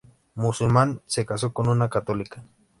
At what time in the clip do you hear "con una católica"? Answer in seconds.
1.53-2.43